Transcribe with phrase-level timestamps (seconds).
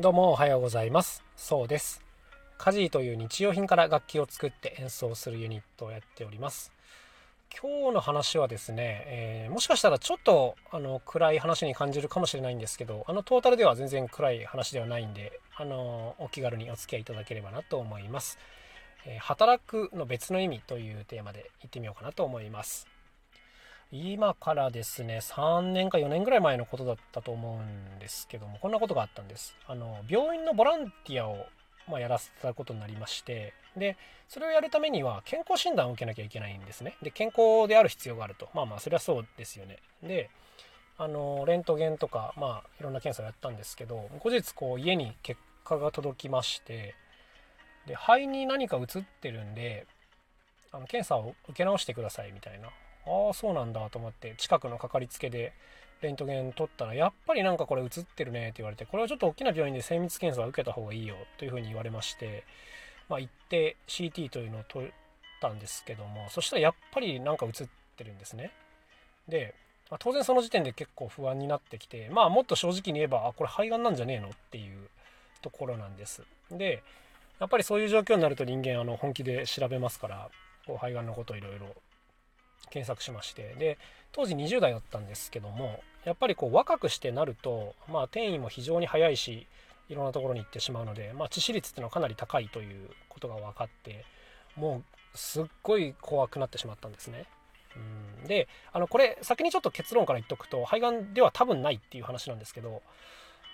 [0.00, 1.24] どうもおはようございます。
[1.34, 2.04] そうです。
[2.56, 6.70] カジーという日用品から楽器を作って演奏するユニットをやっております。
[7.60, 18.38] 今日の話はですね、えー、もしかしたらちょっとあの暗い話に感じるかもしれないんですけどあのトータルでは全然暗い話ではないんであのお気軽にお付き合いいただければなと思います、
[19.04, 22.86] え、働くの別の意味というテーマでいってみようかなと思います。
[23.90, 29.56] 今からですね3年か4年ぐらい前のことだったと思うんですけどもこんなことがあったんです。
[29.66, 31.46] あの病院のボランティアを、
[31.88, 33.96] まあ、やらせたことになりましてで
[34.28, 36.96] それをやるためには健康診断を受けなきゃいけないんですね。
[37.02, 38.50] で健康である必要があると。
[38.52, 39.78] まあまあそれはそうですよね。
[40.02, 40.28] で
[40.98, 46.94] あのレントゲンとかまあいろんな検査をやったんですけど後日こう家に結果が届きまして
[47.86, 49.86] で肺に何か移ってるんで
[50.72, 52.68] あの検査を受け直してくださいみたいな
[53.08, 55.52] ああそうなんだと思って近くのかかりつけで
[56.00, 62.44] レントゲン取ったらやっぱりなんかこれ映ってるねって言われてこれはちょっと大きな病院で精密検査を受けた方がいいよというふうに言われまして
[63.08, 64.90] まあ行って CT というのを取っ
[65.40, 67.52] たんですけどもそしたらやっぱりなんか映っ
[67.96, 68.52] てるんですね。
[69.28, 69.54] で、
[69.90, 74.88] まあ、当然その時点で結構不安になってきてまあもっと正直に言えばあこれ肺がんなんじゃねえのっていう
[75.42, 76.22] ところなんです。
[76.50, 76.82] で
[77.40, 80.28] やっぱりそういう状況になると人間あの本気で調べますから
[80.66, 81.74] こう肺がんのことをいろいろ
[82.70, 83.54] 検索しまして。
[83.58, 83.78] で
[84.12, 89.46] 当時20代だったんですけどもやっぱりこう若くしてなるとまあ転移も非常に早いし
[89.88, 94.04] いろんなところに行ってしまうので、まあ、致死率っていうのはかなり高いということが分かって
[94.56, 94.82] も
[95.14, 97.24] うすっごい怖くなってしまったんですね。
[98.22, 98.28] うん。
[98.28, 102.82] であのこれ先にちょっと結論から言っとくと肺がんでは多分ないっていう話なんですけど、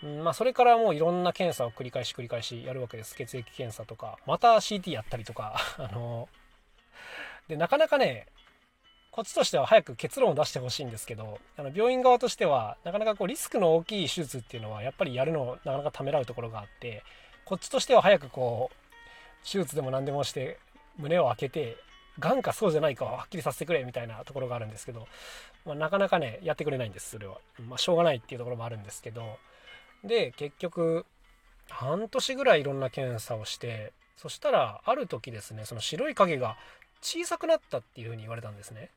[0.03, 3.15] うんまあ、それからもういろんな検査を繰り返し繰り返しやるわけです。
[3.15, 6.29] 血液検査とかまた CT やったりとかあの
[7.49, 8.27] でなかなかね
[9.15, 17.05] こっちとしては早く結論を出してほしいんですけどあの病院側としてはなかなかこうリスクの大きい手術っていうのはやっぱりやるのをなかなかためらうところがあって
[17.45, 20.59] こっちとしては早くこう手術でも何でもして
[20.99, 21.77] 胸を開けて
[22.19, 25.07] がんかそうじゃないかをはっきりさせてくれみたいなところがあるんですけど、
[25.65, 27.37] まあ、なかなかねやってくれないんですそれは、
[27.69, 29.39] まあ、しょうがないっていうところもあるんですけど。
[30.03, 31.07] で結局
[31.71, 36.57] 半年ぐらいいろんな検査をしてそしたらある時ですねその白い影が
[37.01, 38.91] 小さくなったっていうふうに言われたんですね。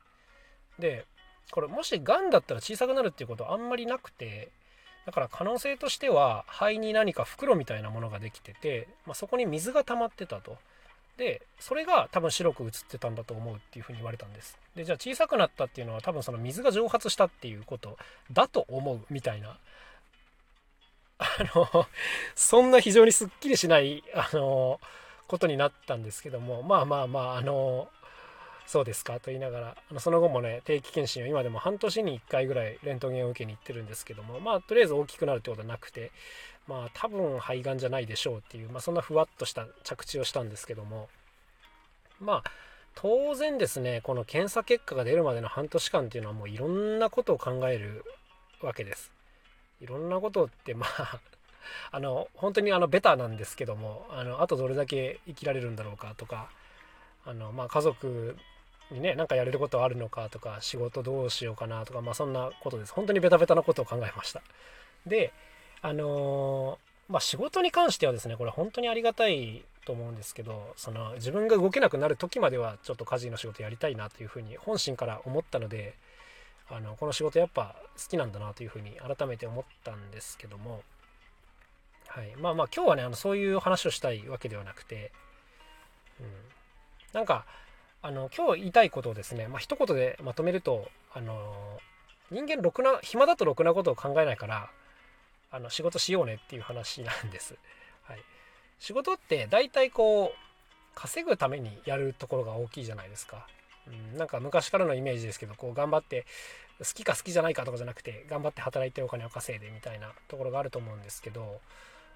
[0.78, 1.04] で
[1.50, 4.48] これもしがんだったら小さくなるっていうことはあんまりなくて
[5.06, 10.58] だから可能性としては肺に何か袋みたいなものができてて、まあ、そこに水が溜まってたと。
[11.16, 14.56] でそれが多分白く映ってたんだと思うっていうふうに言われたんです。
[14.76, 17.98] でじゃあ小さくなったっていうのは多分その水が蒸発したっていうこと
[18.30, 19.58] だと思うみたいな。
[21.18, 21.86] あの
[22.36, 24.78] そんな非常にすっきりしないあの
[25.26, 27.88] ことになったんですけどもまあまあまああの
[28.68, 36.12] そうですかと言いながらあのその後もね定期検診を今でも半年に1回ぐらいレントゲンを受けに行ってるんですけどもまあとりあえず大きくなるってことはなくて
[36.66, 41.08] まあ多分肺がんじゃないでしょうっていう、まあ、そんなふわっとした着地をしたんですけども
[42.20, 42.50] まあ
[42.94, 48.04] 当然ですねこの検査結果が出るまでの半年間っていうのはもういろんなことを考える
[48.60, 49.12] わけです。
[49.80, 51.20] いろんなことってまあ
[51.90, 56.50] あの本当にあのベタなんですけどもあのあとどれだけ生きられるんだろうかとか
[57.24, 58.36] あの、まあ、家族
[58.90, 62.92] にね何かやれることあるのかとか仕事どうしようかなとかまあそんなことです。
[62.92, 64.42] 本当にベタベタなことを考えました。
[65.06, 65.32] で
[65.82, 75.94] あのー、まあ仕事に関してはですねこれ本当にありがたいと思うんですけどその自分が動けなくなる時まではちょっと家事の仕事やりたいなというふうに本心から思ったので
[76.68, 80.82] あのこの仕事やっぱ好きなんだなというふうに改めて思ったんですけども
[82.08, 85.12] はい、まあまあ今日はねあのそういう話をしたいわけではなくて、
[86.20, 86.26] うん、
[87.12, 87.44] なんか
[88.00, 91.80] あの今日言いたいことをですね、まあ、一言でまとめるとあの
[92.30, 94.70] 人間ろくな暇だとろくなことを考えないから
[95.50, 97.56] あの仕事しようねっていう話なんです。
[98.02, 98.18] はい、
[98.78, 100.30] 仕事って大体こう
[100.94, 103.46] 稼ぐためにやるところが大きいじゃないですか。
[103.88, 106.26] うん、なんか昔からのイメージですけどこう頑張って
[106.78, 111.60] 好きか好きじゃないかとかじゃなくて頑張って働いてお金を稼いでみたいなところがあると思うんですけど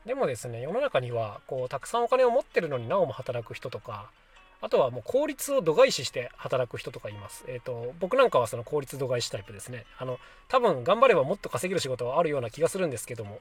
[0.04, 4.10] でもですね世の中にはこうたくさんお金を持ってるのになおも働く人とか
[4.62, 7.44] あとはもう効率を度外視して働く人とかいます。
[7.48, 9.84] えっ、ー、と、僕なんかはその効率度外視タイプですね。
[9.98, 13.40] あの、多分頑張ればもっと稼げる仕事はあるような気がするんですけども、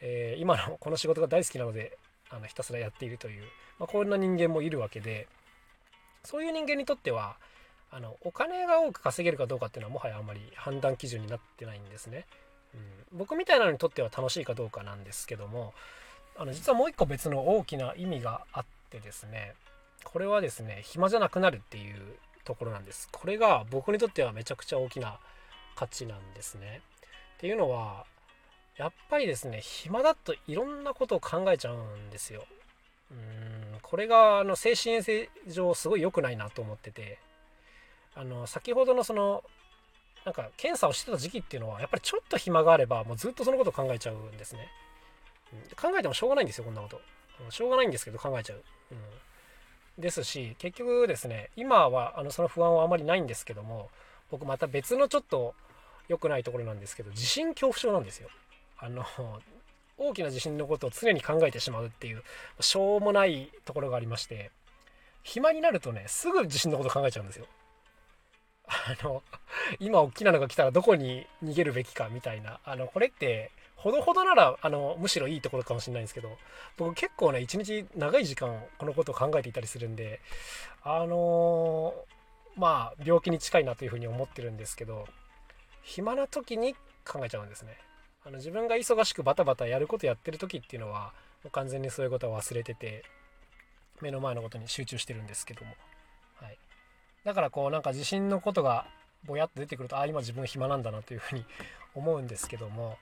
[0.00, 1.96] えー、今の この仕事が大好きなので、
[2.30, 3.44] あのひたすらやっているという、
[3.78, 5.28] まあ、こんな人間もいるわけで、
[6.24, 7.36] そういう人間にとっては、
[7.92, 12.26] あのお金が多く稼げるかどうかっていうのはもはやあんまり判断基準になってないんですね。
[12.74, 15.72] うん、僕みたいなのにとっては楽しいかどうかなんですけども
[16.36, 19.54] あの実はもう一個別の大きな意味があってですね
[20.06, 21.96] これはですね暇じゃなくなるっていう
[22.44, 23.08] ところなんです。
[23.12, 25.18] これが僕にとってはめちゃくちゃ大きな
[25.74, 26.80] 価値なんですね。
[27.36, 28.06] っていうのは
[28.76, 32.46] やっぱりですね暇だといろんなことを考えちゃうんですよ。
[33.10, 37.18] うんこれがあの精神衛生上すごい良くないなと思ってて。
[38.16, 39.44] あの先ほどのその
[40.24, 44.68] なんか検査をしてた時期っていうのはやっぱりちょっと暇があればもうずっとそのことを考えちゃうんですね、
[45.52, 45.60] うん、
[45.92, 47.00] 考えてもしょうがないんですよこんなこと、
[47.44, 48.98] うん、しょうがないんですけど考えちゃう、うん、
[49.98, 53.88] ですし結局ですね今はあのその不安はあまりないんですけども
[54.30, 55.54] 僕また別のちょっと
[56.08, 58.28] 良くないところなんですけど地震恐怖症なんですよ。
[58.78, 59.04] あの
[59.98, 62.22] 大きな地震のことを常に考えてしまうっていう
[62.60, 64.50] しょうもないところがありまして
[65.22, 67.46] 暇になるとねすぐ地震のこと考えちゃうんですよ。
[68.68, 69.22] あの
[69.78, 76.36] 今大きなのが来たらどこに逃げるべきかみたいなあのこれってほどほどならあのむしろいいところかもしれないんですけど
[76.76, 80.20] 僕結構ね一日長い時間このことを考えていたりするんで
[80.82, 85.06] あのー、まあ病気に近いなというふうに思ってるんですけど
[85.82, 86.74] 暇な時に
[87.06, 87.76] 考えちゃうんですね。
[88.24, 91.12] あの自分が忙しくバタバタやることやってる時っていうのは
[91.44, 93.04] もう完全にそういうことは忘れてて
[94.00, 95.72] 目の前のことに集中してるんですけども、
[96.40, 96.58] はい、
[97.24, 98.86] だからこうなんか地震のことが
[99.24, 101.44] ぼやっと出てくるとああ今自分暇なんだなというふうに
[101.94, 102.98] 思うんですけども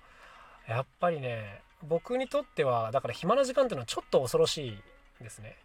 [0.69, 4.78] やっぱりね僕にとってはだから暇な時間っていうのはちょっと恐ろしい
[5.22, 5.56] ですね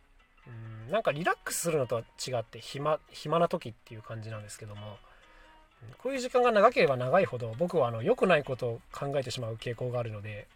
[0.48, 4.98] うんなんかリラックスするのとは違って暇暇な時っていう感じなんですけども
[5.98, 10.48] こういう時間が長ければ長いほど僕はあの良くないことを考えてしまう傾向があるので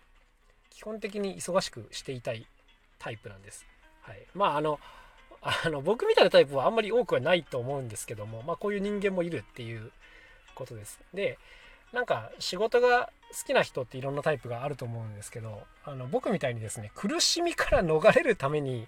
[0.69, 2.45] 基本的に忙しくしていたい
[3.00, 3.66] タイプなんです。
[4.01, 4.80] はい、まああの
[5.42, 9.92] あの僕みたいなタイプはあんまり多くはないと思うんですけども、まあ、こういう人間もいるっていう
[10.56, 11.00] ことです。
[11.13, 11.38] で
[11.94, 18.88] なんか仕事が好きな人っていろんなタイプがあると思うんですけどあの僕みたいにですね苦しみから逃れるために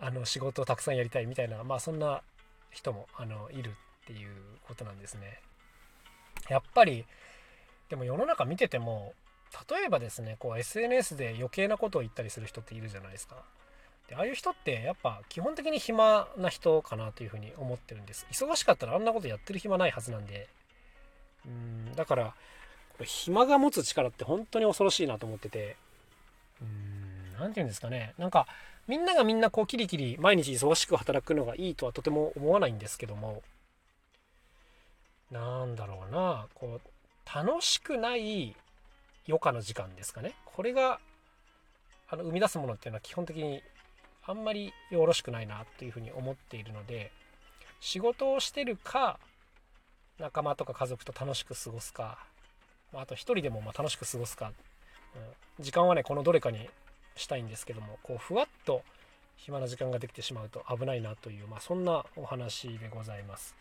[0.00, 2.22] あの仕事をたくさんやりたいみたいなまあそんな
[2.70, 4.30] 人もあのいるっていう
[4.66, 5.40] ことなんですね。
[6.48, 7.04] やっぱり
[7.88, 9.12] でも世の中見てても
[9.68, 13.36] 例えばですねこう SNS で余計なことを言ったりする人っているじゃないですか。
[14.08, 18.26] でああいう人ってやっぱ基本的に暇な人かなというふうに思ってるんです。
[18.30, 20.48] 忙しかったらあんなことやってる暇ないはずなんで。
[21.48, 22.34] うんだから
[23.04, 25.76] 暇が持つ力って本当に恐ろしいなと思ってて。
[27.38, 28.14] 何て言うんですかね。
[28.18, 28.46] なんか
[28.86, 33.42] みんながみんなこうキリキリ毎日忙しく働くのがいいとはとても思わないんですけども。
[35.30, 36.46] なんだろうな。
[36.54, 38.56] こう楽しくない
[39.28, 40.34] 余暇の時間ですかね。
[40.46, 40.98] これが
[42.08, 43.62] あの生み出すものっていうのは基本的に
[44.24, 47.12] あんまりよろしくないなっていうふうに思っているので
[47.80, 49.18] 仕事をしてるか
[50.18, 52.18] 仲間とか家族と楽しく過ごすか、
[52.92, 54.52] まあ、と一人でもま楽しく過ごすか、
[55.58, 56.68] うん、時間はねこのどれかに
[57.16, 58.82] したいんですけどもこうふわっと
[59.36, 63.54] 暇な時間ができてしまうと危ないなという、まあ、そんなお話でございます。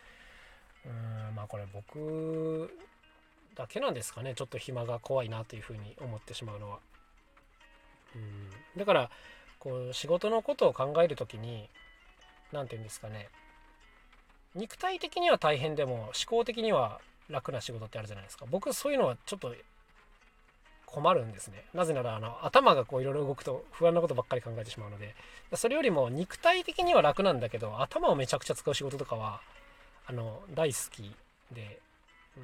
[0.85, 0.89] う
[1.31, 1.35] ん。
[1.35, 2.73] まあこれ僕
[3.55, 4.33] だけなんですかね。
[4.35, 6.79] ちょっと暇が怖いなというふうに思ってしまうのは。
[8.15, 8.49] うん。
[8.75, 9.09] だから
[9.59, 11.69] こう仕事のことを考える時に
[12.51, 13.29] 何て言うんですかね。
[14.57, 16.99] 肉体的には大変でも思考的には
[17.29, 18.45] 楽な仕事ってあるじゃないですか。
[18.49, 19.53] 僕そういうのはちょっと
[20.85, 21.63] 困るんですね。
[21.73, 25.15] なぜならあの頭がこういろいろ動くと不安なことばっかり考えてしまうので。
[25.55, 29.39] それよりも肉体的には楽なんだけど頭をめちゃくちゃ使う仕事とかは
[30.05, 31.15] あの大好き
[31.53, 31.79] で
[32.35, 32.43] うん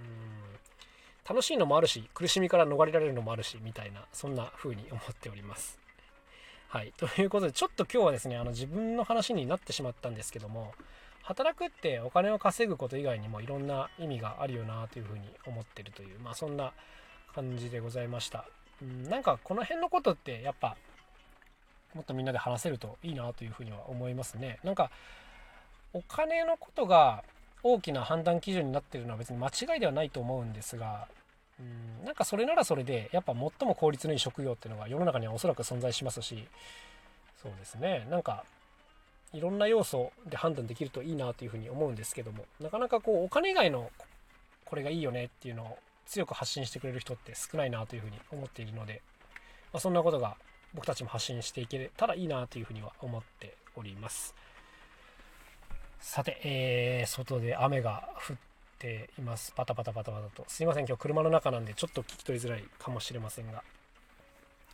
[1.27, 5.79] 楽しいのもあるし苦しみから逃れられるのもあるしみたいなそんな風に思っております。
[6.69, 10.73] はい、ということでちょっと今日はですねあの自分の話になってしまったんですけども
[11.23, 16.73] 働くってお金を稼ぐこと以外にもいろんな意味があるよなというふうに思ってるというまあそんな
[17.33, 18.45] 感じでございました。
[18.81, 20.75] うんなんかこの辺のことってやっぱ
[21.93, 24.59] もっとみんなで話せるといいなというふうには思いますね。
[24.63, 24.91] なんか
[25.93, 27.23] お金のことが
[27.63, 31.07] 大きな判断基準になってるのは別に間違いではないと思うんですが
[31.59, 36.45] うんなんかそれならそれでやっぱ最も効率のいい職業っていうのが世の中にはおそらく存在しますし
[37.41, 38.43] そうですねなんか
[39.33, 43.91] いろんな要素で判断できるといいなというふうに思うんですけどもなかなかこうお金以外の
[44.65, 49.01] これがいいよねっていうのを強く発信してくれる人って少ないなというふうに思っているので、
[49.71, 50.35] まあ、そんなことが
[50.73, 54.35] 僕たちも発信していけたらいいなというふうには思っております。
[55.99, 58.37] さて、えー、外で雨が降っ
[58.77, 59.53] ています。
[59.55, 60.43] パタパタパタパタと。
[60.47, 63.63] すいません、今日車の中なんでちょっと聞き取りづらいかもしれませんが。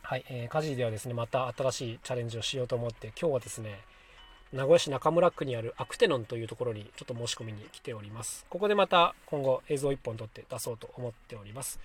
[0.02, 3.80] はい、えー、家事ではですね、また新しいチャレンジをしようと思って、今日はですね、
[4.52, 8.46] 名古屋市中村区にあるアクテノンというところにちょっと申し込みに来ております。
[8.50, 11.78] ここでまた今後映像1本撮って出そうと思っております。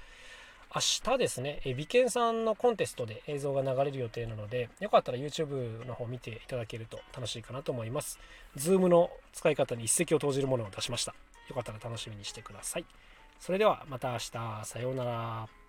[0.74, 0.82] 明
[1.14, 8.20] 日ですね、え美健さんのコンテストで映像が流れる予定なので、よかったら YouTube の方見ていただけると楽しいかなと思います。
[8.58, 11.14] Zoom の使い方に一石を投じるものを出しました。
[11.48, 12.86] よかったら楽しみにしてください。
[13.40, 15.65] それではまた明日、さようなら。